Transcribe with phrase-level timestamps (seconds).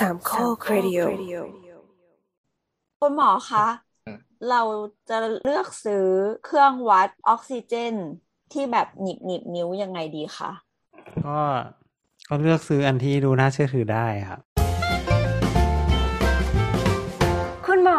[0.00, 1.00] สามข้อครดิโอ
[3.00, 3.66] คุณหมอคะ
[4.06, 4.16] อะ
[4.50, 4.62] เรา
[5.08, 6.06] จะเลือกซื้อ
[6.44, 7.94] เครื่องวัดออกซิเจน
[8.52, 10.50] ที่แบบหนีบหนีบนิ้วยังไงดีคะ
[11.26, 11.38] ก็
[12.28, 14.40] ก็เลือกซื้ออันที่ดูน่าเชื่อถือได้ครับ
[17.66, 17.98] คุณหมอ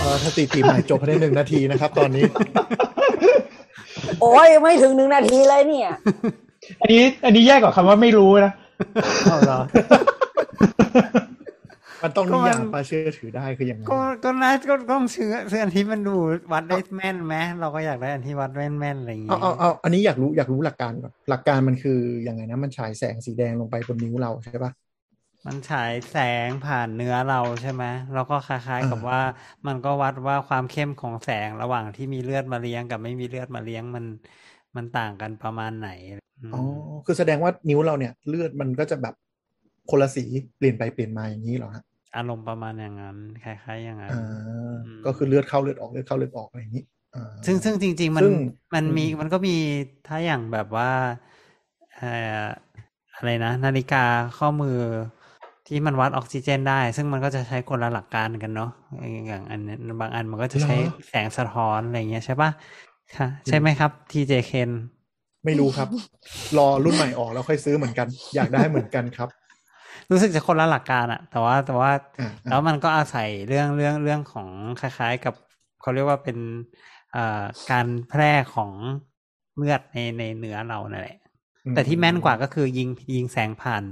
[0.00, 2.24] เออถ้าตีตีใหม่จบภายในหนึ่งนาทีนะครับ ตอนนี้
[4.20, 5.90] โอ้ยไม่ถึงหนึ่งนาทีเลยเนี่ย
[6.82, 8.52] อันนี้ อันนี้แยกกว่าคำว่าไม่รู้นะ
[9.24, 9.60] เอาเหรอ
[12.02, 16.16] มันต้องก็นิมันยามปลาเชื่อถือได้คืออย่างไงก็ก็น่าก็ต้องซื้อซื้ออันที่มันดู
[16.52, 24.72] วัดได้แม่นไหมเราก็อยากได้อันที่วัดแม่นแม่นๆอะไรอย่างเอาเงี้เอายเอาอันนี้อยากรู้อยากรู้หลักการก่อนหลักการมันคือยังไงนะมันฉายแสงสีแดงลงไปบนนิ้วเราใช่ปะ
[25.46, 26.16] มันฉายแส
[26.46, 29.20] งผ่านเนื้อเราใช่ไหมแล้วก็คล้ายๆกับอ่าว่า
[29.66, 34.04] มันก็วัดว่าความเข้มของแสงระหว่างที่มีเลือดมาเลี้ยงกับไม่มีเลือดมาเลี้ยงมัน
[34.76, 35.88] มันต่างกันประมาณไหน
[36.52, 36.60] มอ๋อ
[37.06, 39.14] คือแสดงว่านิ้วเราเนี่ย เลือดมันก็จะแบบ
[39.90, 40.24] คนละสี
[40.56, 41.82] เปลี่ยนไปเปลี่ยนมาอย่างนี้เหรอฮะ
[42.16, 46.84] อารมณ์ประมาณอย่างนั้นคล้ายๆอย่างนั้นอ่าอืมก็คือเลือดเข้าเลือดออกเลือดเข้าเลือดออกอะไรอย่างนี้
[47.14, 48.32] อ่าซึ่งซึ่งจริง ๆ มันซึ่ง
[48.74, 49.56] มันมีอืมมันก็มี
[50.06, 50.90] ถ้าอย่างแบบว่า
[51.96, 52.44] เอ่อ
[53.16, 54.04] อะไรนะ นาฬิกา
[54.38, 54.78] ข้อมือ
[55.66, 58.70] ที่มันวัดออกซิเจนได้ ซึ่งมันก็จะใช้คนละหลักการกันเนาะ
[59.28, 60.76] อย่างอันนี้บางอันมันก็จะใช้
[61.08, 62.50] แสงสะท้อนอะไรอย่างเงี้ยใช่ปะ
[63.16, 64.70] ค่ะใช่ไหมครับ TJ Ken
[65.44, 65.88] ไม่รู้ครับ
[66.58, 69.28] รอรุ่นใหม่ออกแล้วค่อยซื้อเหมือนกัน อยากได้เหมือนกันครับ
[70.10, 71.90] รู้สึกจะคนละหลักการอะแต่ว่าแต่ว่า
[72.20, 74.48] อ่าแล้วมันก็อาศัยเรื่องเรื่องเรื่องของ
[74.80, 75.34] คล้าย ๆ กับ
[75.80, 76.38] เขาเรียกว่าเป็น
[77.16, 78.72] อ่าการแพร่ของ
[79.56, 81.18] เลือดในในเนื้อเรานั่นแหละ
[81.74, 83.84] แต่ที่แม่นกว่าก็คือยิงยิงแสงผ่าน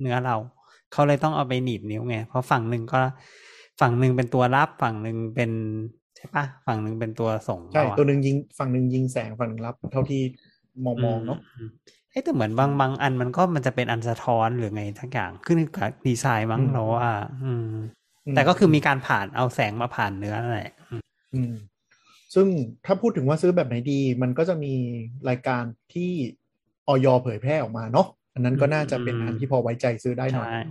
[0.00, 0.36] เนื้อเรา
[0.92, 3.00] เขาเลยต้องเอาไปหนีบนิ้วไง เพราะฝั่งหนึ่งก็
[3.80, 5.50] ฝั่งหนึ่งเป็นตัวรับ ฝั่งหนึ่งเป็น
[6.16, 10.22] ใช่ปะฝั่งหนึ่งเป็นตัวส่งใช่เราอะตัวหนึ่งยิงฝั่งหนึ่งยิงแสงฝั่งหนึ่งรับ เท่าที่
[10.84, 11.68] มองมองเนาะม
[12.10, 17.64] เอ๊ะแต่เหมือนบางบางอันมันก็มันจะเป็นอันสะท้อนหรือไงทั้งอย่างขึ้นกับดีไซน์มั้งอืมเราว่าอืม
[18.26, 20.70] อืมแต่ก็คือมีการผ่านเอาแสงมาผ่านเนื้อนั่นแหละ
[21.34, 21.52] อืม
[22.34, 22.46] ซึ่ง
[22.86, 24.74] ถ้าพูดถึงว่าซื้อแบบไหนดี มันก็จะมี
[25.28, 25.62] รายการ
[25.92, 26.10] ที่
[26.88, 30.62] ออยเผยแพร่ออกมาเนาะอันนั้นก็น่าจะเป็นอันที่พอไว้ใจซื้อได้หน่อยใช่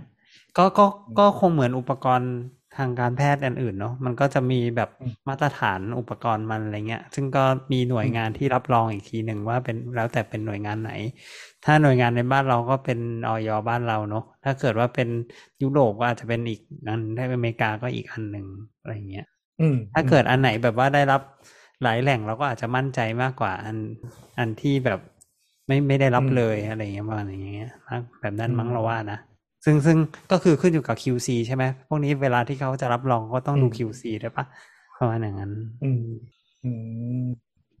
[0.56, 0.86] ก็ก็
[1.18, 2.32] ก็คงเหมือนอุปกรณ์
[2.76, 10.92] ทางการแพทย์อันอื่นเนาะมันก็จะมีแบบอืมมาตรฐานอุปกรณ์มันอะไรเงี้ย ซึ่งก็มีหน่วยงานที่รับรองอีกทีหนึ่งว่าเป็นแล้วแต่เป็นหน่วยงานไหน
[11.64, 15.08] ถ้าหน่วยงานในบ้านเราก็เป็นออยบ้านเราเนาะถ้าเกิดว่าเป็น
[15.62, 18.46] ยุโรปก็อาจจะเป็นอีกอันถ้าเป็นอเมริกาก็อีกอันหนึ่ง
[18.80, 19.26] อะไรเงี้ย
[19.60, 21.20] อืมถ้าเกิดอันไหนแบบว่าได้รับ
[21.82, 23.76] หลายแหล่งเราก็อาจจะมั่นใจมากกว่าอัน
[24.38, 25.00] อันที่แบบ
[25.66, 29.18] ไม่ไม่ได้รับเลยอะไรเงี้ยประมาณอย่างเงี้ยมากแบบนั้นมั้งเราว่านะ
[29.64, 29.96] ซึ่งซึ่ง
[30.32, 34.44] ก็คือขึ้นอยู่กับ QC ใช่ไหมพวกนี้เวลาที่เขาจะรับรองก็ต้องดู QC ด้วยปะ
[34.98, 35.52] ประมาณอย่างนั้น
[35.84, 36.04] อืม
[36.64, 36.70] อื
[37.22, 37.24] ม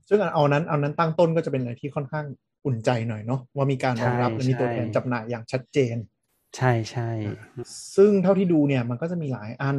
[0.08, 2.26] ซึ่งเอานั้นเอานั้นตั้งต้นก็จะเป็นอะไรที่ค่อนข้าง
[2.66, 5.96] อุ่นใจหน่อยเนาะว่ามีการรองรับและมีตัวแทนจำหน่ายอย่างชัดเจน
[6.56, 7.10] ใช่ใช่
[7.96, 9.76] ซึ่งเท่าที่ดูเนี่ย มันก็จะมีหลายอัน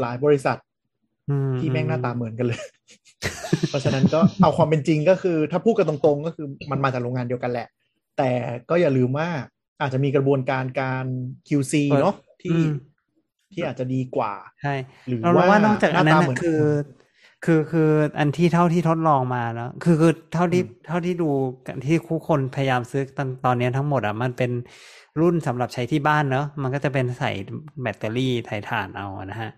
[0.00, 0.58] หลายบริษัท
[1.30, 2.60] อืมที่แม่งหน้าตาเหมือนกันเลย
[3.68, 7.68] เพราะฉะนั้นก็เอาความเป็นจริงก็คือ ถ้าพูดกันตรงๆ ก็คือมันมาจากโรงงานเดียวกันแหละ
[8.18, 8.30] แต่
[8.70, 9.28] ก็อย่าลืมว่า
[9.80, 11.04] อาจจะมีกระบวนการการ
[11.48, 12.70] QC เนาะที่อืม
[13.52, 14.74] ที่อาจจะดีกว่าใช่
[15.08, 16.60] หรือเราเราว่านอกจากอันนั้นหน้าตาเหมืน่ะอนคือ
[17.44, 21.30] คือคืออันที่เท่าที่ทดลองมาแล้วคือคือเท่าที่อืมเท่าที่ดู
[21.66, 24.50] กันที่คู่คนพยายามซื้อตอนตอนนี้ทั้งหมดอะมันเป็น
[25.20, 27.30] รุ่นสำหรับใช้ที่บ้านเนอะมันก็จะเป็นใส่
[27.82, 29.50] แบตเตอรี่ไถ่ถ่านเอาอะนะฮะ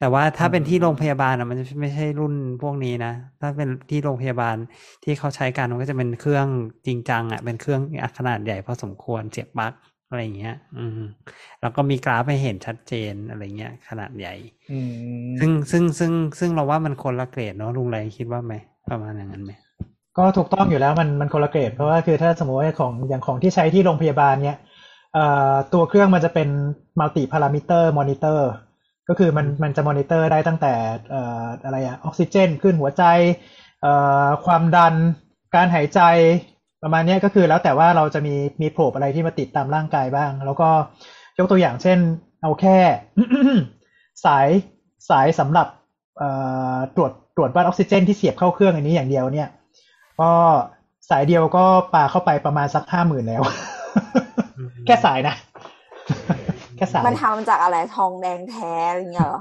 [0.00, 4.56] แต่ว่าถ้าเป็นที่โรงพยาบาลอะมันจะไม่ใช่รุ่นพวกนี้นะ ถ้าเป็นที่โรงพยาบาล
[5.04, 6.46] ที่เขาใช้กันมันก็จะเป็นเครื่อง
[6.86, 7.80] จริงจังอะเป็นเครื่อง
[8.18, 9.72] ขนาดใหญ่พอสมควรเสียบปลั๊ก
[10.08, 11.00] อะไรอย่างเงี้ย อืม
[11.60, 14.34] แล้วก็มีกราฟให้เห็นชัดเจนอะไรเงี้ย ขนาดใหญ่
[14.72, 18.54] อืมซึ่งซึ่งซึ่งซึ่งเราว่ามันคนละเกรดเนาะลุงไรคิดว่าไหม
[18.90, 19.52] ประมาณอย่างนั้นไหม
[20.18, 24.58] ก็ถูกต้องอยู่แล้วมันมันคนละเกรดเพราะว่าคือถ้าสมมติว่าของอย่างของที่ใช้ที่โรงพยาบาลเนี้ย
[25.14, 26.48] เอ่อตัวเครื่องมันจะเป็น
[27.00, 28.48] multi parameter monitor
[29.08, 30.72] ก็คือมันมันจะมอนิเตอร์ได้ตั้งแต่
[31.10, 33.04] เอ่ออะไรอะออกซิเจนคลื่นหัวใจ
[33.82, 33.92] เอ่
[34.24, 34.94] อความดัน
[35.54, 36.00] การหายใจ
[36.82, 40.68] ประมาณเนี้ยก็คือแล้วแต่ว่าเราจะมีมี probe อะไรที่มาติดตามร่างกายบ้าง แล้วก็
[41.38, 41.98] ยกตัวอย่างเช่น
[42.42, 42.78] เอาแค่
[44.24, 44.48] สาย
[45.10, 45.66] สายสำหรับ
[46.18, 46.28] เอ่
[46.74, 49.48] อตรวจตรวจวัดออกซิเจน ที่เสียบเข้าเครื่องอันนี้อย่างเดียวเนี่ย
[50.20, 50.32] ก็
[51.10, 51.64] สายเดียวก็
[51.94, 53.42] ปาเข้าไปประมาณสักห้าหมื่นแล้ว
[54.86, 55.34] แค่สายนะ
[56.76, 59.40] แค่สายมันทำจากอะไรทองแดงแท้อะไรเงี้ยเหรอ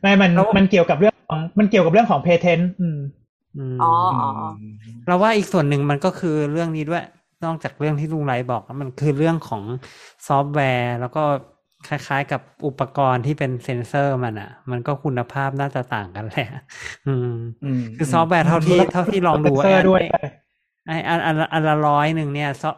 [0.00, 2.98] ไม่มันมันเกี่ยวกับเรื่องของมันเกี่ยวกับเรื่องของ patent อืม
[3.56, 3.92] อืมอ๋อ
[5.06, 7.04] เราว่าอีกส่วนหนึ่งมันก็คือเรื่องนี้ด้วย
[7.44, 9.62] นอกจากเรื่องที่ลุงไรบอกแล้วมันคือเรื่องของ
[10.28, 11.22] ซอฟต์แวร์ แล้วก็
[11.88, 16.48] คล้ายๆ กับอุปกรณ์ที่เป็นเซ็นเซอร์มันอะ มันก็คุณภาพน่าจะต่างกันแหละ
[17.06, 17.30] อืม
[17.64, 20.02] อืมคือซอฟต์แวร์เท่าที่เท่าที่ลองดูเซอร์ด้วย
[20.86, 22.70] ไออันอันอันละร้อยหนึ่งเนี่ยซอ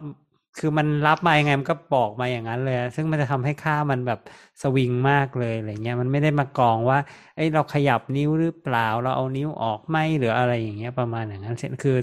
[0.59, 4.21] คือมันรับมายังไงมันก็บอกมาอย่างนั้นเลยอะซึ่งมันจะทำให้ค่ามันแบบ
[4.63, 6.99] สวิงมากเลยอะไรเงี้ยมันไม่ได้มากรองว่า
[7.37, 11.97] เอ้ยเราขยับนิ้วหรือเปล่า เราเอานิ้วออกไหมหรืออะไรอย่างเงี้ยประมาณอย่างนั้นคือ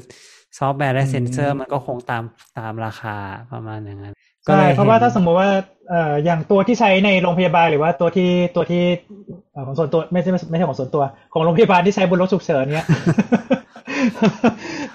[0.57, 2.23] ซอฟต์แวร์และอืมเซนเซอร์มันก็คงตาม
[2.57, 3.17] ตามราคา
[3.53, 4.13] ประมาณอย่างนั้น
[4.45, 5.49] ใช่เพราะว่าถ้าสมมติว่า
[5.89, 8.83] เอ่ออย่างตัวที่ใช้ในโรงพยาบาลหรือว่าตัวที่ตัวที่
[9.51, 11.03] เอ่อของส่วนตัวไม่ใช่ไม่ใช่ของส่วนตัว
[11.33, 12.87] ของโรงพยาบาลที่ใช้บนรถฉุกเฉินเนี้ย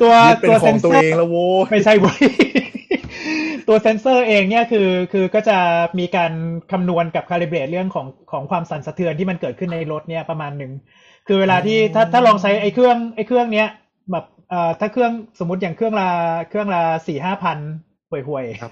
[0.01, 2.21] ตัวยึดเป็นตัวขเซองนเซตัวอเองร์แล้วโว้ยไม่ใช่เว้ย
[3.72, 5.58] ตัวเซนเซอร์เองเนี่ยคือคือก็จะ
[5.99, 6.32] มีการ
[6.72, 10.72] คำนวณกับคาลิเบรตเรื่องของของความสั่นสะเทือนที่มันเกิดขึ้นในรถเนี่ยประมาณหนึ่ง
[11.28, 13.69] คือเวลาที่ถ้าถ้าลองใช้ไอ้เครื่องไอ้เครื่องเนี้ย
[14.11, 16.08] แบบเอ่อถ้าเครื่องสมมติอย่างเครื่องละ
[16.49, 17.58] เครื่องละสี่ห้าพัน
[18.11, 18.70] ห่วยห่วยๆครับ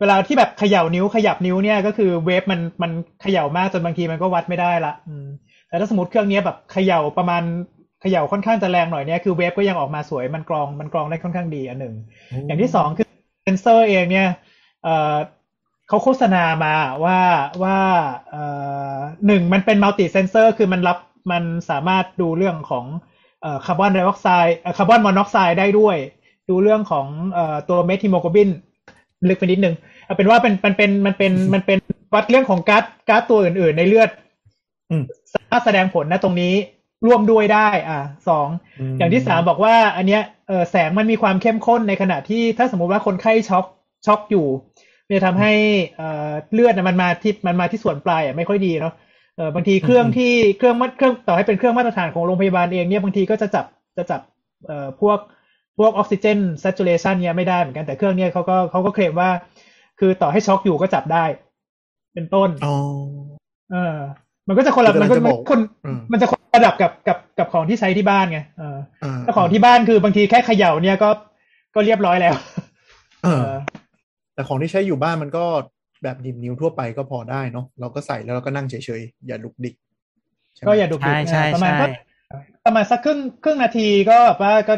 [0.00, 2.92] เวลาที่แบบเขย่านิ้วขยับนิ้วเนี่ยก็คือ wave มันมัน
[3.22, 5.26] เขย่ามากจนบางทีมันก็วัดไม่ได้ละอืม
[5.68, 7.42] แต่ถ้าสมมติเครื่องเนี้ยแบบเขย่าประมาณ
[8.02, 11.94] เขย่าค่อนข้างจะแรงหน่อยเนี่ยคือ wave ก็ยังออกมาสวยมันกรองมันกรองได้ค่อนข้างดีอันหนึ่ง
[12.46, 13.06] อย่างที่สองคือ
[13.42, 14.28] เซนเซอร์เองเนี่ย
[14.82, 15.16] เอ่อ
[15.88, 16.74] เขาโฆษณามา
[17.04, 17.20] ว่า
[17.62, 17.78] ว่า
[18.30, 18.42] เอ่
[18.94, 18.96] อ
[19.26, 20.98] หนึ่งมันเป็น multi sensor คือมันรับ
[21.32, 22.84] มันสามารถดูเรื่องของ
[23.42, 25.96] เอ่อคาร์บอนไดออกไซด์คาร์บอนมอนอกไซด์ได้ด้วย
[26.48, 28.48] ดูเรื่องของเอ่อตัวเมทิโมโกลบิน
[29.28, 29.74] ลึกไปนิดนึง
[30.04, 31.78] เอาเป็นว่าเป็นมันเป็นมันเป็นมันเป็น
[32.14, 34.10] วัดเรื่องของก๊าซก๊าซตัวอื่น ๆ ในเลือด
[34.90, 35.02] อืม
[35.34, 36.52] สามารถแสดงผลนะตรงนี้
[37.06, 38.48] ร่วมด้วยได้ อ่าสอง
[38.98, 43.64] อย่างที่สามบอกว่า อันเนี้ยเออแสงมันมีความเข้มข้นในขณะที่ถ้าสมมุติว่าคนไข้ช็อก
[44.06, 44.46] ช็อกอยู่
[45.06, 45.52] มันจะทำให้
[45.96, 48.94] เอ่อเลือดน่ะมันมาที่มันมาที่ส่วนปลายอะไม่ค่อยดีเนาะ
[49.36, 53.66] เออบางทีเครื่องอืมที่เครื่องมัดเครื่องต่อให้เป็นเครื่องมาตรฐานของโรงพยาบาลเองเนี่ยบางทีก็จะจับ
[53.96, 54.20] จะจับ
[54.66, 55.18] เอ่อพวก
[55.78, 59.30] พวกออกซิเจน saturation เนี่ยไม่ได้เหมือนกันแต่เครื่องเนี้ยเขาก็เขาก็เคลมว่า
[60.00, 61.24] คือต่อให้ช็อกอยู่ก็จับได้
[62.14, 62.74] เป็นต้นอ๋อ
[63.72, 63.98] เออ
[64.48, 71.10] มันก็จะคนละคือมันกำลังจะก็มันบอกคนอืมมันจะคนละระดับกับกับกับของที่ใช้ที่บ้านไงเอออ่าถ้าของที่บ้านคือบางทีแค่เขย่าเนี่ยก็
[71.74, 72.34] ก็เรียบร้อยแล้ว
[73.24, 73.52] เอเอออ
[74.34, 75.44] แต่ของที่ใช้อยู่บ้านมันก็
[76.02, 79.74] แบบดิบนิ้วทั่วไปก็พอได้เนาะเราก็ใส่แล้วเราก็นั่งเฉยๆอย่าลุกดิก
[80.54, 81.86] ใช่ไหมก็อย่าดุกดิใช่กใช่นะประมาณใช่ก็
[82.64, 84.74] ประมาณสักครึ่งครึ่งนาทีก็แบบว่าก็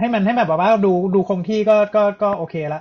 [0.00, 2.80] ให้มันให้มันแบบว่าดูดูคงที่ก็ก็ก็โอเคละ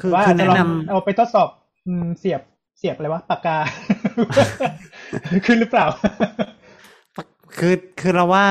[0.00, 1.48] คือว่าคือจะแนะลองนำเอาไปทดสอบ
[1.86, 2.40] อืมเสียบ
[2.78, 3.56] เสียบอะไรวะปากกา
[5.46, 5.86] ขึ้นหรือเปล่า
[7.58, 8.44] คือคือเราว่า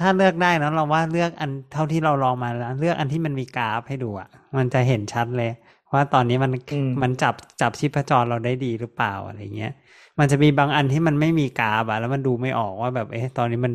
[0.00, 5.52] ถ้าเลือกได้นะเราว่าเลือกอันเท่าที่เราลองมาแล้วเลือกอันที่มันมีกราฟให้ดูอะ มันจะเห็นชัดเลย
[5.94, 9.72] ว่าตอนนี้มันอืมมันจับจับชีพจรเราได้ดีหรือเปล่าอะไรเงี้ย
[10.20, 13.72] มันจะมีบางอันที่มันไม่มีกราฟอะแล้วมันดูไม่ออกว่าแบบเอ๊ะตอนนี้มัน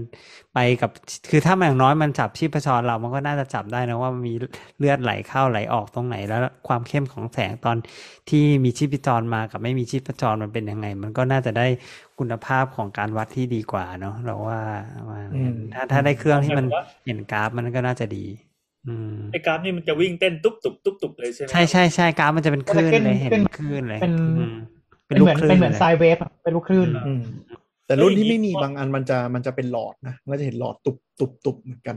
[0.54, 0.92] ไปกับ
[1.30, 4.36] คือถ้ามันอย่างน้อยมันจับชีพจรเรามันก็น่าจะจับได้นะว่ามันมี
[4.80, 7.78] เลือดไหลเข้าไหลออกตรงไหน แล้วความเข้มของแสงตอน
[8.30, 11.68] ที่มีชีพจรมากับไม่มีชีพจรมันเป็นยังไง มันก็น่าจะได้
[12.22, 14.60] คุณภาพของการวัดที่ดีกว่าเนาะเราว่า
[15.10, 18.26] ว่าอืมถ้าถ้าได้เครื่องที่มันหมายความว่าเห็นกราฟมันก็น่าจะดี
[18.88, 24.56] อืมไอ้กราฟนี่มันจะวิ่งเต้นตุ๊บตุบตุ๊บตุบเลยใช่ไหมใช่ใช่ใช่กราฟมันจะเป็นคลื่นเลยเห็นเป็นคลื่นเลยเป็นอืม
[25.08, 27.22] เป็นเหมือนลูกคลื่เป็นเหมือนลยไซเวฟเป็นลูกคลื่นอืม
[27.88, 31.96] แต่รุ่นที่ไม่มีบางอันมันจะมันจะเป็นหลอดนะมันจะเห็นหลอดตุบตุบตุบเหมือนกัน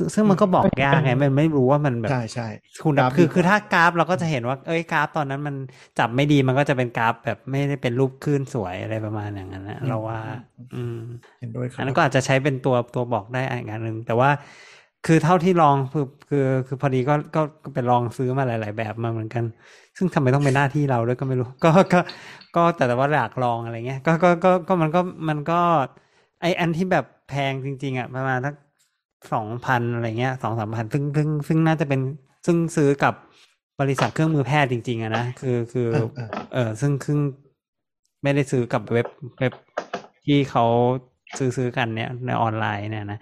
[0.00, 2.42] ซึ่งซึ่งมันก็บอกยากไงมันไม่รู้ว่ามันแบบใช่ใช่
[2.82, 5.54] คุณกราฟคือดีกว่าคือถ้ากราฟเราก็จะเห็นว่า เอ้ยกราฟตอนนั้นมัน
[5.98, 10.18] จับไม่ดีมันก็จะเป็นกราฟแบบไม่ได้เป็นรูปคลื่นสวยอะไรประมาณอย่างนั้นนะเราว่า
[10.72, 10.94] อืม
[11.38, 14.30] เห็นด้วยครัอันบนั้นก็อาจจะใช้เป็นตัวตัวบอกได้อีกอันหนึ่งแต่ว่า
[15.04, 19.44] คือเท่าที่ลองคือคือคือพอดีก็ก็ก็ไปลองซื้อมาหลาย ๆ แบบมาเหมือนกัน
[19.96, 21.98] ซึ่งทำไมต้องเป็นหน้าที่เราด้วยก็ไม่รู้ ก็ก็
[22.54, 25.54] ก็แต่แต่ว่าอยากลองอะไรเงี้ย ก็ก็ก็ก็มันก็มันก็
[26.40, 28.54] ไออันที่แบบแพงจริง ๆ อะ ประมาณสัก
[29.32, 32.00] สองพันอะไรเงี้ยสองสามพันซึ่งซึ่งซึ่งน่าจะเป็น
[32.46, 33.14] ซึ่งซื้อกับ
[33.80, 37.18] บริษัทเครื่องมือแพทย์จริง ๆอะนะคือคือเออเออเออซึ่งซึ่ง
[38.22, 39.06] ไม่ได้ซื้อกับเว็บ
[39.40, 39.52] เว็บ
[40.24, 40.64] ที่เขา
[41.38, 43.20] ซื้อซื้อกันเนี่ยในออนไลน์เนี่ยนะ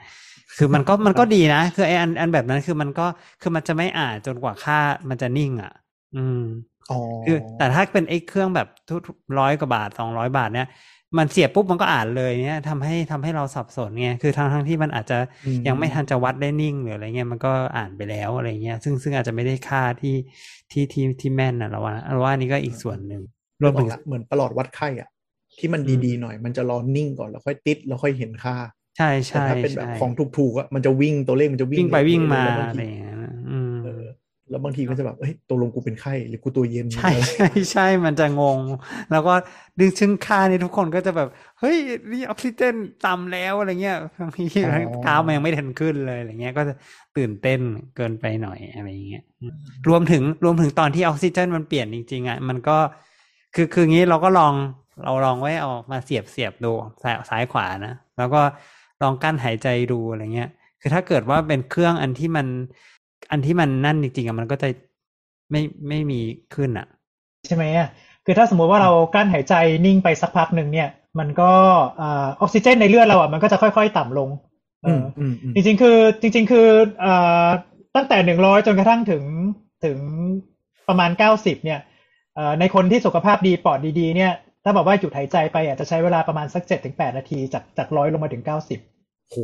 [0.57, 3.07] คือมันก็มันก็ดีนะ คือไออันอันแบบนั้นคือมันก็
[3.43, 4.79] คือมันจะไม่อ่านจนกว่าค่า
[5.09, 5.73] มันจะนิ่งอะ
[6.17, 6.43] อืม
[6.91, 9.01] อ๋อคือแต่ถ้าเป็นไอ้เครื่องแบบทุก
[9.39, 10.69] ร้อยกว่าบาทสองร้อยบาทเนี่ย
[11.17, 20.17] มันเสียบปุ๊บมันก็อ่านเลยเนี่ยทำให้ทำให้เราสับสนไงคือทั้งทั้งที่มันอาจจะอืมยังไม่ทันจะวัดได้นิ่งหรืออะไรเงี้ยมันก็อ่านไปแล้วอะไรเงี้ยซึ่งซึ่งอาจจะไม่ได้ค่าที่
[20.73, 23.23] ที่ที่ที่แม่นนะเราว่าเราว่านี่ก็อีกส่วนหนึ่ง
[23.63, 25.09] รวมบอถึกงละเหมือนประหลอดวัดไข้อะ
[25.59, 28.57] ที่มันดีๆหน่อยมันจะรอนิ่งก่อนแล้วค่อยติดแล้วค่อยเห็นค่า
[28.97, 33.08] ใช่แต่ใช่ถ้าเป็นแบบใช่ของถูกๆอะมันจะวิ่งตัวเลขมันจะวิ่งวิ่งไปวิ่งมาแล้วบางอะไรทีอย่างเงี้ยนะอืมเออ
[34.51, 38.61] แล้วบางทีก็จะแบบเอ้ยตกลงกูเป็นไข้หรือกูตัวเย็นใช่ใช่ใช่มันจะงง
[39.11, 39.35] แล้วก็
[39.79, 41.29] ดึงชึงค่านี่ทุกคนก็จะแบบ
[41.61, 41.77] เฮ้ย
[42.13, 42.75] นี่ออกซิเจน
[43.07, 44.45] ต่ำแล้วอะไรเงี้ยบางที
[45.03, 46.75] เท้ามันยังไม่ทันขึ้นเลยอะไรเงี้ยก็จะ
[47.17, 47.61] ตื่นเต้น
[47.97, 49.23] เกินไปหน่อยอะไรเงี้ย
[49.89, 52.77] รวมถึงรวมถึงตอนที่ออกซิเจนมันเปลี่ยนจริงๆอะมันก็
[53.55, 54.55] คือคืองี้เราก็ลอง
[55.05, 58.41] เราลองไว้เอามาเสียบเสียบดูซ้ายซ้ายขวานะแล้วก็
[59.03, 60.51] ลองกั้นหายใจดูอะไรเงี้ย
[60.81, 62.47] คือถ้าเกิดว่าเป็นเครื่องอันที่มัน
[63.31, 64.69] อันที่มันนั่นจริงๆอะมันก็จะ
[65.51, 66.21] ไม่ไม่มี
[66.55, 66.87] ขึ้นอะ
[67.47, 67.89] ใช่ไหมอะ
[68.25, 69.55] คือถ้าสมมุติว่าเรากั้นหายใจ
[69.87, 71.53] นิ่งไปสักพักหนึ่งเนี่ย มันก็
[72.01, 74.29] อ่าออกซิเจนในเลือดเราอะมันก็จะค่อย ๆ ต่ำลง
[74.85, 76.69] เออืมออืมอืมจริงๆคือจริง ๆ คือ
[77.01, 77.47] เอ่อ
[77.97, 79.25] ตั้งแต่หนึ่งร้อยจนกระทั่งถึง
[79.85, 79.99] ถึง
[80.89, 81.81] ประมาณเก้าสิบเนี่ย
[82.35, 84.33] เอ่อในคนที่สุขภาพดีปอดดีๆ เนี่ย
[84.65, 88.79] ถ้าบอกว่าหยุดหายใจไปอาจจะใช้เวลาประมาณสักเจ็ดถึงแปดนาทีจากจากร้อยลงมาถึงเก้าสิบ
[89.31, 89.37] โห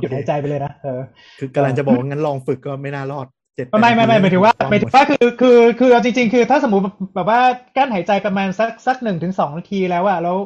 [0.00, 1.00] หยุดหายใจไปเลยนะเออ
[1.38, 3.26] คือกำลังจะบอกว่างั้นลองฝึกก็ไม่น่ารอด
[3.56, 6.84] เจ็ดไม่ไม่ไม่หมายถึงว่าหมายถึงว่าคือคือคือเอาจริง ๆ คือถ้าสมมติ
[7.14, 7.40] แบบว่า
[7.76, 10.36] กั้นหายใจประมาณสักสักหนึ่งถึงสองนาทีแล้วอะแล้ว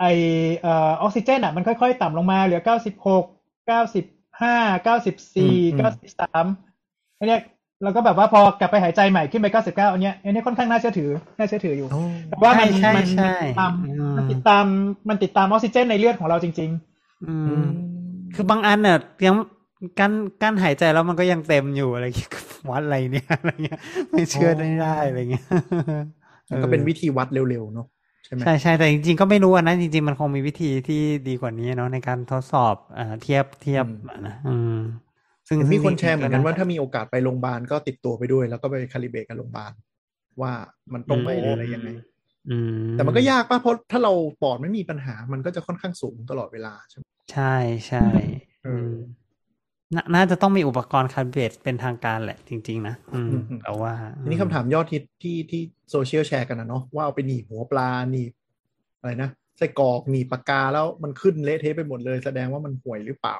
[0.00, 0.04] ไอ
[0.60, 3.24] เอ่อออกซิเจนอะมันค่อยๆ ต่ำลงมาเหลือเก้าสิบหก
[3.66, 4.04] เก้าสิบ
[4.42, 6.44] ห้าเก้าสิบสี่เก้าสิบสาม
[7.18, 7.40] อันเนี้ย
[7.82, 14.64] เราก็แบบว่าพอกลับไปหายใจใหม่ขึ้นไปเก้าสิบเก้าอันเนี้ยอันเนี้ยค่อนข้างน่าเชื่อถือน่าเชื่อถืออยู่โอ้แต่ว่ามันใช่มันใช่ติดตามอืมมันติดตาม
[15.08, 16.70] มันติดตามออกซิเจนในเลือดของเราจริง
[17.24, 17.99] อือืมม
[18.34, 19.34] คือบางอันเนี่ยยัง
[19.98, 22.32] กั้นกั้นหายใจแล้วมันก็ยังเต็มอยู่อะไรอย่างเงี้ย
[22.70, 23.78] วัดอะไรเนี่ยอะไรเงี้ย
[24.10, 25.44] ไม่เชื่อไม่ได้อะไรเงี้ย
[26.50, 27.86] มันก็เป็นวิธีวัดเร็วๆเนาะ
[28.24, 34.78] ใช่ไหมใช่ใช่แต่จริงๆก็ไม่รู้อะนะจริง ๆ มันคงมีวิธีที่ดีกว่านี้เนาะในการทดสอบอ่าเทียบเทียบอะนะอืม
[35.48, 39.72] ซึ่งมีคนซึ่งแชร์เหมือนกันว่าจริงๆถ้ามีโอกาสไปโรงพยาบาลก็ติดตัวไปด้วย แล้วก็ไปคาลิเบรตกับโรงพยาบาล
[40.40, 40.52] ว่า
[40.92, 41.88] มันตรงไหมหรืออะไรยังไง
[42.50, 42.56] อื
[42.88, 47.54] มแต่มันก็ยากป่ะเพราะถ้าเราปอดไม่มีปัญหามันก็จะค่อนข้างสูงตลอดเวลาใช่ไหม ใช่
[47.88, 48.06] ใช่
[48.64, 48.92] เอออืม
[49.96, 58.32] นาน่าจะต้องมีอุปกรณ์คาลิเบรตเป็นทางการแหละจริง ๆ นะอืมอืมอืมแต่ว่าทีนี้คำถามยอดฮิตที่ที่โซเชียลแชร์กันนะเนาะว่าเอาไปหนีบหัวปลาหนีบ
[58.98, 63.36] อะไรนะไส้กรอกหนีบปากกาแล้วมันขึ้นเละเทะไปหมดเลย แสดงว่ามันห่วยหรือเปล่า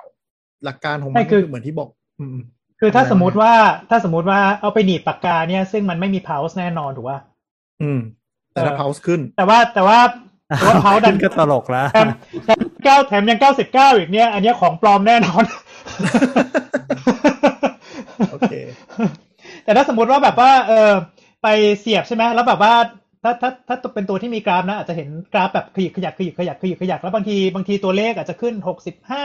[0.64, 1.88] หลักการของมันไม่ก็คือคือเหมือนที่บอก
[2.20, 3.52] อืมๆคือถ้าอะไรสมมติว่า
[3.90, 7.18] ถ้าสมมติว่าเอาไปหนีบปากกาเนี่ย ซึ่งมันไม่มี pulse แน่นอนถูกป่ะ
[7.82, 8.00] อืม
[8.52, 9.98] แต่ถ้าเออ pulse ขึ้น แต่ว่าแต่ว่า
[10.58, 12.08] แต่ว่าเขาดันก็ตลกแล้วแถม
[12.46, 15.44] แถม เก้าแถมยังเก้าสิบเก้าอีกเนี่ยอันเนี้ยของปลอมแน่นอน
[18.30, 18.52] โอเค
[19.64, 20.90] แต่ถ้าสมมติว่าแบบว่า เออ
[21.42, 21.48] ไป
[21.80, 22.74] เสียบใช่ไหมแล้วแบบว่า
[23.22, 29.24] ถ้าถ้าถ้าเป็นตัวที่มีกราฟนะอาจจะเห็นกราฟแบบขยิกขยักขยิกขยักขยิกขยักแล้วบางทีบางทีตัวเลขอาจจะขึ้นหกสิบห้า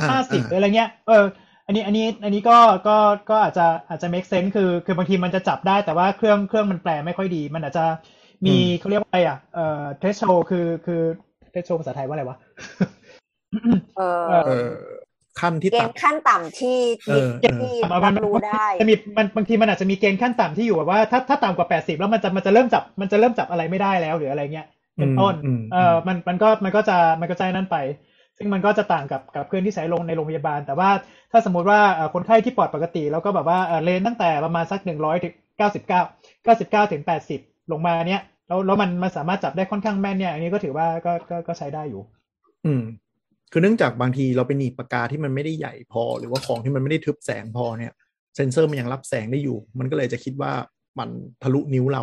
[0.00, 1.24] อ่าห้าสิบอ่าอะไรเงี้ยเออ
[1.66, 2.58] อันนี้อันนี้อันนี้ก็
[2.88, 2.96] ก็
[3.30, 7.84] ก็อาจจะอาจจะ make sense คือ คือบางทีมันจะจับได้แต่ว่าเครื่องเครื่องมันแปลไม่ค่อยดี มันอาจจะ
[8.46, 11.02] มีเขาเรียกว่าอะไรอะเอ่อ threshold คือคือ
[11.52, 12.36] threshold ภาษาไทยว่าอะไรวะ
[13.96, 14.68] เออเออ
[15.40, 24.66] ขั้นที่เกตัณดฑ์ขั้นต่ำที่เออที่เออรับรู้ได้จะมีมันบางทีมันอาจจะมีเกณฑ์ขั้นต่ำที่อยู่แบบว่าถ้าถ้าต่ำกว่าแปดสิบแล้วมันจะมันจะเริ่มจับมันจะเริ่มจับอะไรไม่ได้แล้วหรืออะไรเงี้ย
[24.98, 27.76] เป็นต้นอืมเออมันมันก็มันก็จะมันก็ใจนั่นไป
[28.38, 30.90] ซึ่งมันก็จะต่างกับกับเครื่องที่ใช้ลงในโรงพยาบาล แต่ว่า
[31.32, 36.02] ถ้าสมมุติว่าเอ่อคนไข้ที่ปอดปกติ แล้วก็แบบว่าเอ่อเลนตั้งแต่ประมาณสักหนึ่งร้อยถึงเก้าสิบเก้า
[36.44, 37.40] เก้าสิบเก้าถึงแปดสิบ
[37.72, 42.02] ลงมาเนี้ยแล้วแล้วมันมันสามารถจับได้ค่อนข้างแม่นเนี่ยอันนี้ก็ถือว่าก็ก็ก็ใช้ได้อยู่
[42.66, 42.82] อืม
[43.52, 47.92] คือเนื่องจากบางทีเราไปหนีบปากกาที่มันไม่ได้ใหญ่พอ หรือว่าของที่มันไม่ได้ทึบแสงพอเนี่ย
[48.36, 50.52] เซนเซอร์มันยังรับแสงได้อยู่ มันก็เลยจะคิดว่า
[50.98, 51.08] มัน
[51.42, 52.02] ทะลุนิ้วเรา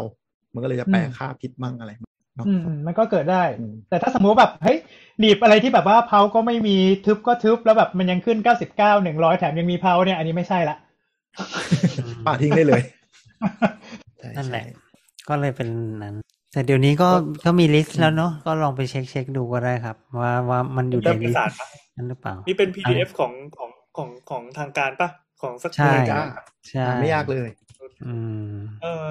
[0.53, 4.77] มันก็เลยจะแปลอืมค่าผิดมั่งอะไรมั่งเนาะอืมอืมมันก็เกิดได้อืมแต่ถ้าสมมติว่าแบบเฮ้ย
[5.19, 10.75] หนีบอะไรที่แบบว่าเพาก็ไม่มีทึบก็ทึบแล้วแบบมันยังขึ้นเก้าสิบเก้าหนึ่งร้อยแถมยังมีเพาเนี่ยอันนี้ไม่ใช่ละ
[12.25, 12.81] ป่าทิ้งได้เลย
[14.19, 14.73] ใช่นั่นแหละใช่
[15.29, 15.67] ก็เลยเป็น
[16.03, 16.15] นั้น
[16.57, 17.09] แต่เดี๋ยวนี้ก็
[17.45, 25.09] ก็มีลิสต์แล้วเนาะก็ลองไปเช็คเช็คดูก็ได้ครับ ว่าว่ามันอยู่ในเริ่มลิเป็นสสารต์ปะนั้นหรือเปล่านี่เป็น PDF ของของของของทางการปะ
[25.41, 26.27] ของสักใช่หน่วยงาน
[26.69, 27.49] ใช่หาไม่ยากเลย
[28.05, 28.15] อื
[28.51, 29.07] ม เออ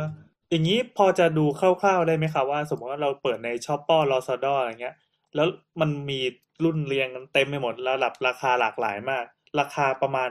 [0.50, 4.96] อย่างนี้พอจะดูคร่าวๆได้ไหมครับว่า สมมติว่าเราเปิดในช้อปป้อลอซาดออะไรเงี้ย
[5.34, 5.46] แล้ว
[5.80, 6.20] มันมี
[6.64, 9.24] รุ่นเรียงกันเต็มไปหมดระดับราคาหลากหลายมาก
[9.60, 10.30] ราคาประมาณ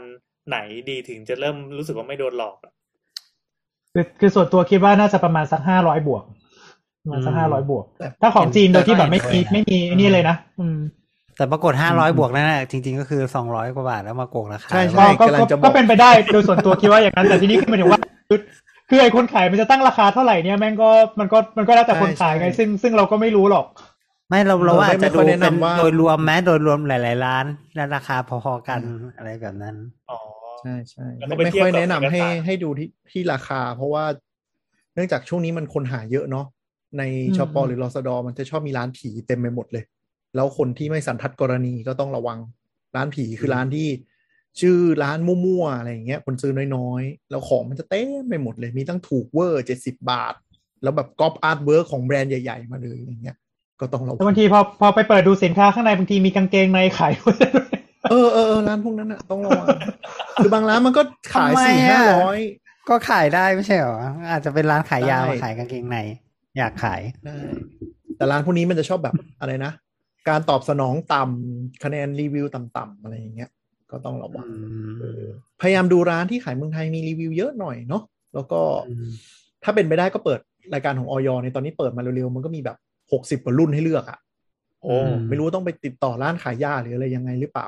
[0.49, 0.57] ไหน
[0.89, 2.73] ดีถึงจะเริ่มรู้สึกว่าไม่โดนหลอกอะ
[3.93, 6.44] คือคือส่วนตัวคิดว่าน่าจะประมาณสักห้าร้อยบวกประ
[7.11, 10.77] มาณสักอืมห้าร้อยบวกแต่ถ้าของจีนโดยที่แบบไม่แต่ก็มีเห็นด้วยนะไม่มีนี่เลยนะอืม
[11.37, 18.39] แต่ปรากฏห้าร้อยบวกนั่นแหละจริง ๆ ก็คือสองร้อยกว่าบาทแล้วมาโกงราคาใช่ใช่ก็กำลังจะบอกก็เป็นไปได้โดยส่วนตัวคิดว่าอย่างนั้น แต่ทีนี้คือหมายถึงว่าคือ
[18.89, 23.65] คือไอ้คนขายมันจะตั้งราคาเท่าไหร่เนี่ยแม่งก็มันก็มันก็แล้วแต่คนขายไงซึ่งซึ่งเราก็ไม่รู้หรอก
[24.29, 27.45] ไม่เราเราเอออาจจะไม่ค่ดูอยแนะเป็นนำว่าโดยรวมแม้โดยรวมหลาย ๆ ร้าน
[27.75, 28.81] และราคาพอๆกัน
[29.17, 29.75] อะไรแบบนั้น
[30.11, 30.19] อ๋อ
[30.61, 34.05] ใช่ใช่แล้วก็ไม่ไปไม่เทียบค่อยกับแนะนำเอกให้สารให้ดูที่ที่ราคา เพราะว่า
[34.93, 36.45] เนื่องจากช่วงนี้มันคนหาเยอะเนาะ
[36.97, 39.83] ในอืมชอปอหรือลอสดอมันจะชอบมีร้านผีเต็มไปหมดเลย
[40.35, 42.39] แล้วคนที่ไม่สันทัดกรณีก็ต้องระวัง
[42.95, 43.87] ร้านผีคือร้านที่
[44.59, 50.33] ชื่อร้านมั่วๆอะไรอย่างเงี้ย คนซื้อน้อยๆ แล้วของมันจะเต็มไปหมดเลย มีตั้งถูกเวอร์เจ็ดสิบาท
[50.83, 53.37] แล้วแบบก๊อป artwork ของแบรนด์ใหญ่ๆ มาเลยอย่างเงี้ย
[53.79, 57.35] ก็ต้องระวังแต่บางทีพอพอไปเปิดดูสินค้าข้างในบางทีมีกางเกงในขายด้วย
[58.11, 59.67] เออเออเออร้านพวกนั้นอะต้องระวัง
[60.35, 61.01] คือบางร้านมันก็
[61.33, 62.39] ขายทำไมสี่ห้าอะร้อย
[62.89, 63.97] ก็ขายได้ไม่ใช่เหรอ
[64.31, 65.97] อาจจะเป็นร้านขายยาได้มาขายกางเกงใน
[66.57, 67.37] อยากขายได้
[68.17, 69.71] แต่ร้านพวกนี้มันจะชอบแบบอะไรนะ
[70.29, 73.49] การตอบสนองต่ำคะแนนรีวิวต่ำๆอะไรอย่างเงี้ย
[73.91, 74.55] ก็ต้องระวังอื
[74.91, 75.23] มเออ
[75.61, 79.09] พยายามดูร้านที่ขายเมืองไทยมีรีวิวเยอะหน่อยเนาะแล้วก็อืม
[79.63, 80.39] ถ้าเป็นไปได้ก็เปิด
[80.73, 82.77] รายการของออยในตอนนี้เปิดมาเร็วๆ มันก็มีแบบ
[83.11, 84.19] หกสิบกว่ารุ่นให้เลือกอะ
[84.81, 84.95] โอ้
[85.27, 87.67] ไม่รู้ว่าต้องไปติดต่อร้านขายยาหรืออะไรยังไงหรือเปล่า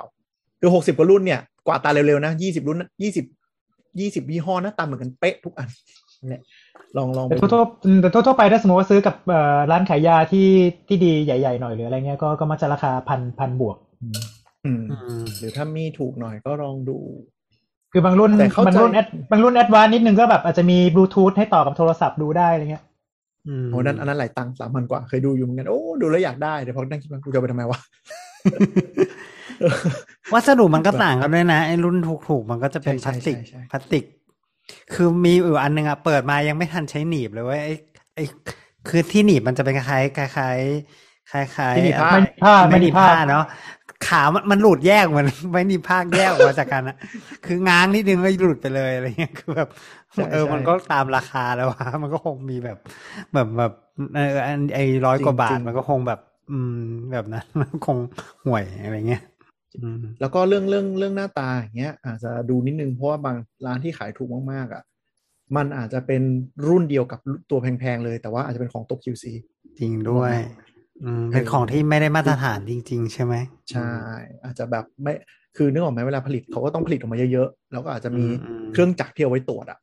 [0.60, 3.26] คือหกสิบกว่ารุ่นเนี่ยกว่าดตาเร็วๆนะยี่สิบรุ่นยี่สิบ
[4.00, 5.68] ยี่สิบยี่ห้อหน้าตาเหมือนกันเป๊ะทุกอัน
[6.30, 6.67] เนี่ยล
[7.02, 10.48] องลองไปแต่ดูทั่วๆแต่ทั่วๆไปถ้าสมมติว่าซื้อกับเอ่อร้านขายยาที่
[10.88, 14.20] ที่ดีใหญ่ ๆ หน่อยหรืออะไรเงี้ยก็ก็มักจะราคาพันพันบวกอืม
[14.66, 16.98] อืมอืมหรือถ้ามีถูกหน่อยก็ลองดู
[17.92, 22.84] คือบางรุ่นแต่เข้าใจบางรุ่นแอดบางรุ่นแอดวานนิดนึงก็แบบอาจจะมีบลูทูธให้ต่อกับโทรศัพท์ดูได้อะไรเงี้ย
[23.48, 27.80] อืมโอ้นั่นอันนั้นหลายตังค์สามพันกว่าเคยดูอยู่เหมือนกันโอ้ดูแล้วอยากได้แต่พอนั่งคิดว่ากูจะเอาไปทำไมวะ
[30.34, 34.04] วัสดุมันก็ต่างกันด้วยนะไอ้รุ่นถูกๆมันก็จะเป็นพใช่ลาสติกใช่ใช่พลาสติก
[34.94, 37.74] คือมีอยู่อันหนึงอะเปิดมายังไม่ทันใช้หนีบเลยเว้ยไอ้
[38.16, 38.22] ไอ้
[38.88, 43.44] คือที่หนีบมันจะเป็นคล้ายๆคล้ายๆคล้ายๆที่หนีบผ้าไม่ผ้าไม่ไม่หนีดีบผ้าผ้าเนาะ
[44.08, 46.96] ขามันมันหลุดแยกเหมือนไม่หนีบผ้าแยกออกมาจากกันอะ
[47.46, 49.70] คือง้างนิดนึงก็หลุดไปเลยอะไรเงี้ยคือแบบ
[50.16, 52.78] ใช่เออใช่มันก็ตามราคาแล้วอะมันก็คงมีแบบ
[53.34, 53.72] แบบแบบ
[54.14, 56.20] เอออันไอ้ร้อยกว่าบาจริทงๆมันก็คงแบบ
[56.50, 56.74] อืม
[57.12, 57.46] แบบนั้น
[57.86, 58.00] คง
[58.46, 59.37] ห่วยอะไรเงี้ยอืม
[60.20, 64.84] แล้วก็เรื่องเรื่องเรื่องหน้าตาอย่างเงี้ย อาจจะดูนิดนึงเพราะว่าบางร้านที่ขายถูกมากๆอะ
[65.56, 66.22] มันอาจจะเป็น
[66.68, 67.20] รุ่นเดียวกับ
[67.50, 69.26] ตัวแพงๆเลย แต่ว่าอาจจะเป็นของตก QC
[69.80, 70.34] จริงด้วย
[71.04, 73.36] อืมเป็นของที่ไม่ได้มาตรฐานจริง ๆ ใช่ไหม
[73.72, 73.92] ใช่
[74.44, 75.14] อาจจะแบบไม่
[75.58, 79.80] คือนึกออกไหมเวลาผลิตเขาก็ต้องผลิตออกมาเยอะๆ แล้วก็อาจจะมีอืมเครื่องจักรที่เอาไว้ตรวจอะ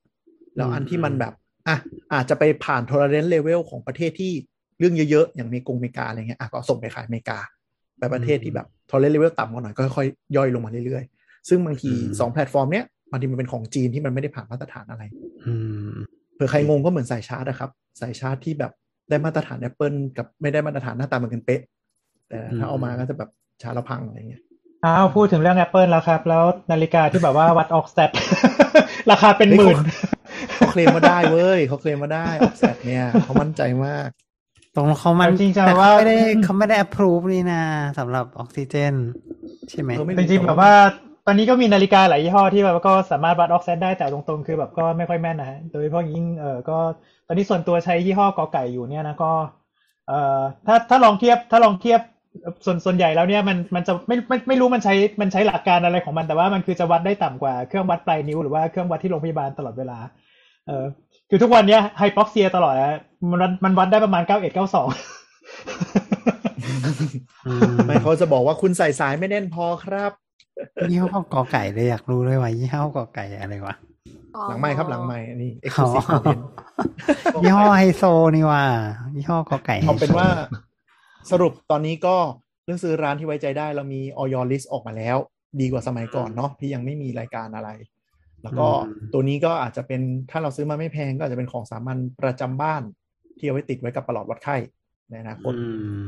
[0.56, 1.32] แล้วอันที่มันแบบ
[1.68, 1.76] อะ
[2.14, 4.32] อาจจะไปผ่าน tolerance level ของประเทศที่
[4.78, 7.38] เรื่องเยอะๆ อย่างเมกงเมกาอะไรเงี้ยอะก็ส่งไปขายอเมริกา
[7.98, 15.02] ไปประเทศที่แบบ tolerance level ต่ำกว่าหน่อยก็ค่อยๆย่อยลงมาเรื่อยๆ ซึ่งบางทีสองแพลตฟอร์มเนี้ยบางทีมันเป็นของจีนที่มันไม่ได้ผ่านมาตรฐานอะไร
[15.46, 15.54] อื
[15.92, 15.94] ม
[16.34, 18.72] เผื่อใครงงก็เหมือนสายชาร์จนะครับ สายชาร์จที่แบบ
[19.10, 21.60] ได้มาตรฐาน Apple กับไม่ได้มาตรฐานหน้าตาเหมือนกันเป๊ะ
[22.28, 23.30] แต่ถ้าเอามาก็จะแบบ
[23.62, 24.42] ชาร์จแล้วพังอะไรเงี้ย
[24.84, 28.10] อ้าวพูดถึงเรื่อง Apple แล้วครับ แล้วนาฬิกาที่แบบว่าวัด O2 sat
[29.10, 29.76] ราคาเป็นหมื่น
[30.56, 34.08] เขาเคลมมาได้เว้ยเขาเคลมมาได้ O2 sat เนี่ยเขามั่นใจมาก
[34.76, 37.62] ตรงเขามันจริงๆจะแต่ว่าเขาไม่ได้เขาไม่ได้ approve นี่นะ
[37.98, 38.94] สำหรับออกซิเจน
[39.70, 40.72] ใช่ไหมเออไม่จริงๆแบบว่า
[41.26, 46.78] ตอนนี้ก็มีนาฬิกาหลายยี่ห้อที่แบบว่าก็สามารถวัดออกเซตได้แต่ตรงๆ คือแบบก็ไม่ค่อยแม่นนะฮะโดยเฉพาะยิ่งเออก็
[47.26, 49.30] ตอนนี้ส่วนตัวใช้ยี่ห้อกอไก่อยู่เนี่ยนะก็
[50.08, 52.00] เอ่อถ้าถ้าลองเทียบถ้าลองเทียบ
[52.64, 59.98] ส่วนส่วนใหญ่แล้วเนี่ยมันมันจะไม่ไม่ไม่รู้มันใช้มันใช้หลักการอะไรของมันแต่ว่ามันคือจะวัดได้ต่ำกว่าเครื่องวัดปลายนิ้วหรือว่าเครื่องวัดที่โรงพยาบาลตลอดเวลา
[60.68, 60.86] เออ
[61.28, 63.00] คือทุกวันเนี้ยไฮปอกเซียตลอดนะ
[63.30, 64.88] มันวัดมันวัดได้ประมาณเก้าเอ็ดเก้าสอง
[67.46, 70.12] อืมไม่เขาจะบอกว่าคุณใส่สายไม่แน่นพอครับ
[70.90, 73.74] ยี่ห้อกอไก่เลยอยากรู้เลยว่ายี่ห้อกอไก่อะไรวะ
[74.48, 76.42] หลังไม้ครับหลังไม้นี่อ๋อ exclusive content
[77.42, 78.02] ยี่ห้อไฮโซ
[78.36, 78.62] นี่ว่า
[79.16, 80.28] ยี่ห้อกอไก่ไฮโซเอาเป็นว่า
[81.30, 82.16] สรุปตอนนี้ก็
[82.64, 85.16] เรื่องซื้อร้านที่ไว้ใจได้ เรามีออยลิสออกมาแล้ว
[85.60, 87.70] ดีกว่าสมัยก่อนเนาะที่ยังไม่มีรายการอะไร
[88.44, 88.68] แล้วก็
[89.12, 92.82] ตัวนี้ก็อาจจะเป็นถ้าเราซื้อมาไม่แพงก็อาจจะเป็นของสามัญประจำบ้าน
[93.38, 94.56] ที่เอาไว้ติดไว้กับประหลอดวัดไข้
[95.10, 95.64] ในอนาคตอื
[95.98, 96.02] ม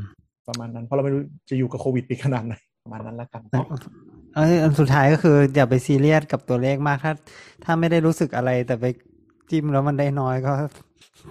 [0.47, 3.43] ประมาณนั้น เพราะเราไม่รู้จะอยู่กับโควิดปีขนาดไหนประมาณนั้นละกัน
[4.35, 7.13] เอยอันสุดท้ายก็คืออย่าไปซีเรียสกับตัวเลขมากถ้า
[7.63, 8.85] ถ้าไม่ได้รู้สึกอะไรแต่ไป
[9.49, 10.53] จิ้มแล้วมันได้น้อยก็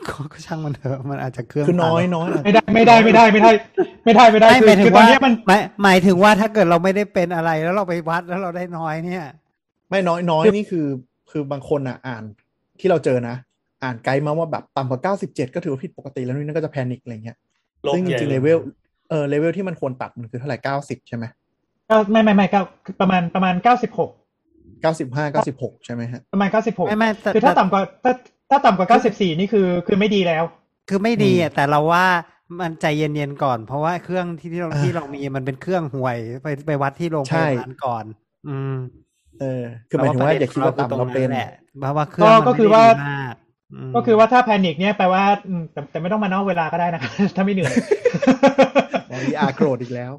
[0.08, 3.52] ก็ก็ช่างมันเถอะมันอาจจะเครื่องคือน้อยตามน้อยไม่ได้ไม่ได้ไม่ได้ไม่ได้
[4.04, 9.24] ไม่ได้ไม่ได้ไม่คือหมายถึคืงอตอนว่าเนี้ยมันหมายหมายถึงว่าถ้าเกิดเราไม่ได้เป็นอะไรแล้วเราไปวัดแล้วเราได้น้อยเนี่ย
[9.90, 10.86] ไม่น้อยน้อยนี่คือ
[11.30, 12.24] คือบางคนอะอ่าน
[12.80, 13.36] ที่เราเจอนะ
[13.82, 17.36] อ่านไกด์มาว่าแบบต่ำกว่า97ก็ถือว่าผิดปกติแล้วนี่นั่นก็จะแพนิคอะไรเงี้ย
[17.82, 18.58] โลกซึ่งจใหญ่ริงๆเลเวล
[19.10, 21.24] เออเลเวลที่มันควรตัดมันคือเท่าไหร่90ใช่ไหม
[21.88, 22.62] เก้าไม่ไม่ไม่เก้า
[23.00, 24.10] ประมาณประมาณเก้าสิบหก
[24.82, 28.12] 95 96ใช่ไหมฮะประมาณเก้าสิบหกไม่ไม่แต่คือถ้าต่ำกว่าถ้า
[28.50, 30.44] ถ้าต่ำกว่าเก้าสิบสี่นี่คือคือไม่ดีแล้ว
[30.88, 32.06] คือไม่ดีอือะมแต่เราว่า
[32.60, 38.04] มันใจเย็นๆก่อน เพราะว่าเครื่องที่ที่เราอ่าที่เรามีมันเป็นเครื่องห่วยไปไปวัดที่โรงพใช่ยาบาลก่อน
[38.46, 38.74] อืม
[39.40, 43.34] เออคือหมายถึงว่าอย่าคิดว่าเรต่ำเราเป็นแหละเพราะว่าเครื่องมันก็ไม่คือได้ว่าดีมาก
[43.90, 47.74] มก็คือว่าถ้าแพนิคเนี่ยแปลว่าอืมแต่แต่ไม่ต้องมานอกเวลาก็ได้นะครับถ้าไม่เหนื่อย
[49.22, 50.12] วีอาร์โกรธอีกแล้ว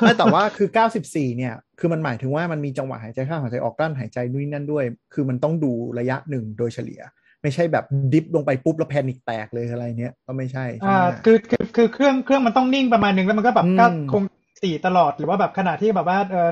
[0.00, 0.68] ไม่แต่ว่าคือ
[1.04, 7.00] 94 เนี่ย คือมันหมายถึงว่ามันมีจังหวะหายใจเข้าหายใจออกกลั้นหายใจนู่นนนั่นด้วย คือมันต้องดูระยะหนึ่งโดยเฉลี่ย
[7.42, 14.22] ไม่ใช่แบบดิฟลงไปปุ๊บแล้วแพนิคแตกเลยอะไรเนี้ยก็ไม่ใช่ใช่อ่าไหมคือคือคือเครื่องเครื่องมันต้องนิ่งประมาณหนึ่งแล้วมันก็แบบอืมก็คง
[14.62, 16.50] สี่ตลอดหรือว่าแบบขณะที่แบบว่าเออเออเออ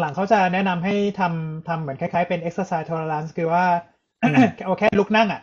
[0.00, 3.64] หลังๆเขาจะแนะนำให้ทำทำเหมือนคล้ายๆเป็น exercise tolerance คือว่า
[4.64, 5.40] เอาแค่ลุกนั่งอะ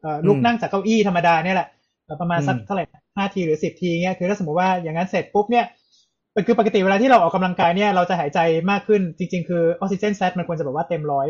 [0.00, 1.68] เออลุกนั่งจากเก้าอี้ธรรมดาเนี่ยแหละ
[2.04, 2.84] เอ่อประมาณสักอืมเท่าไหร่
[3.16, 5.64] ห้าทีหรือสิบทีเงี้ยคือถ้าสมมติว่าอย่างนั้นเสร็จปุ๊บเนี่ย
[6.46, 11.26] คือปกติเวลาที่เราออกกำลังกายเนี่ยเราจะหายใจมากขึ้นจริง ๆ คือออกซิเจนแซตมันควรจะแบบว่าเต็มร้อย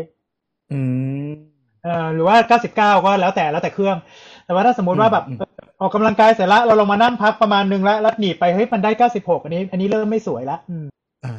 [0.71, 0.79] อื
[1.27, 1.29] ม
[1.83, 3.97] เอ่อหรือว่าเก้าสิบเก้าก็แล้วแต่แล้วแต่เครื่อง
[4.45, 5.49] แต่ว่าถ้าสมมติว่าแบบอืมเอ่อ
[5.81, 10.85] ออกกำลังกายเสร็จแล้วเราลงมานั่งพักประมาณนึงแล้วแล้วหนีบไปเฮ้ยมันได้เก้าสิบหกอันนี้ อันนี้เริ่มไม่สวยละอืม
[11.25, 11.33] อ่า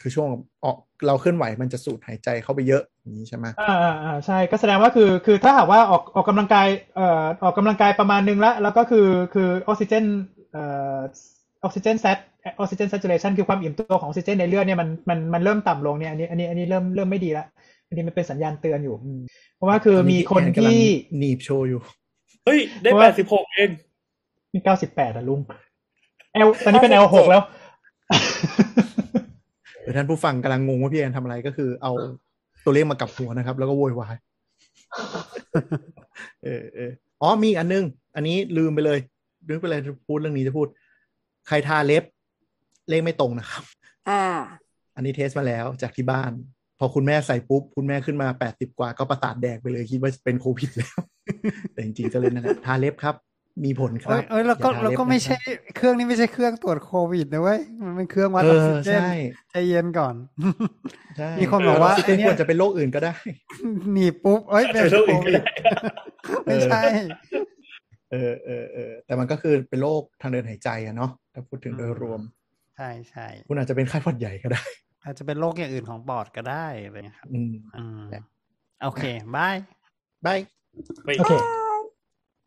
[0.00, 0.28] คือช่วง
[0.64, 10.04] ออกเราเคลื่อนไหวมันจะสูดหายใจเข้าไปเยอะอย่างนี้ใช่ไหมอ่าอ่าอ่าใช่ก็แสดงว่าคือคือถ้าหากว่าออกออกกำลังกายเอ่อออกกำลังกายประมาณนึงแล้วแล้วก็คือคือออกซิเจน
[10.52, 10.64] เอ่
[10.96, 10.98] อ
[11.64, 17.46] ออกซิเจนแซตออกซิเจน saturation คือความอิ่มตัวของออกซิเจนในเลือดเนี่ยมันมันมันเริ่มต่ำลงเนี่ยอันนี้อันนี้อันนี้เริ่มเริ่มไม่ดีละ
[17.88, 19.20] อันนี้มันเป็นสัญญาณเตือนอยู่อืม
[19.56, 20.80] เพราะว่าคือมีคนกำลังที่
[21.18, 21.80] หนีบโชว์อยู่
[22.44, 23.70] เฮ้ย ได้เพราะแปว่าดสิบหกเอง
[24.54, 25.40] มีเก้าสิบแปดอะลุง
[26.32, 27.42] เอลตอนนี้เป็นเอลหกแล้ว
[29.14, 29.15] หรือ
[29.96, 31.92] ท่านผู้ฟังกำลังงงว่าพี่แอนทำอะไรก็คือเอา
[32.64, 34.16] ตัวเลขมากับหัวนะครับ แล้วก็โวยวาย
[36.44, 36.90] เออเออ
[37.22, 37.84] อ๋อมีอีกอันนึง
[38.16, 38.98] อันนี้ลืมไปเลย
[39.48, 40.66] ลืมไปเลยพูดเรื่องนี้จะพูด
[41.48, 42.04] ใครทาเล็บ
[42.88, 43.64] เลขไม่ตรงนะครับ
[44.08, 44.22] อ่า
[44.96, 46.32] อันนี้เทสมาแล้วจากที่บ้าน
[46.78, 51.00] พอคุณแม่ใส่ปุ๊บ คุณแม่ขึ้นมาแปดสิบกว่าก็ประสาทแดกไปเลยคิดว่าเป็นโควิดแล้ว
[51.72, 53.14] แต่จริงๆก็เลยนั่นแหละทาเล็บครับ
[53.64, 55.38] มีผลครัเอ้บยเอ้ยแล้วก็อย่าทาแล้วเล็บก็ไม่นะครับใช่
[55.76, 59.08] เครื่องนี้ไม่ใช่เครื่องตรวจโควิดนะเว้ยมันเป็นเครื่องวัดเอออกอซิเจนใช่
[59.50, 60.14] ใจเย็นก่อน
[61.18, 63.14] ใช่มีคนบอกว่าออกซิเจนไอ้เนี่ยควรจะเป็นโรคอื่นก็ได้
[63.92, 65.44] หนีบปุ๊บเอ้ยเป็นเป็นโรคโคอื่นก็วิดได้
[66.46, 66.82] ไม่ใช่
[68.12, 72.20] เออเออเออแต่มันก็คือเป็นโรคทางเดินหายใจอะเนาะถ้าพูดถึงโดยรวม
[72.76, 74.62] ใช่ใช่คุณอาจจะเป็นไข้หวัดใหญ่ก็ได้
[75.04, 78.24] อาจจะเป็นโรคอย่างอื่นของปอดก็ได้อะไรอย่างเงี้ยครับอืมอืมแบบ
[78.82, 79.04] โอเค
[79.36, 79.56] บาย
[80.26, 80.38] บาย
[81.04, 81.65] ไม่โอเคบาย